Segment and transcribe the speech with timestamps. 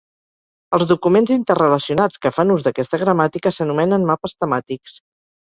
[0.77, 4.99] Els documents interrelacionats que fan ús d'aquesta gramàtica s'anomenen mapes temàtics.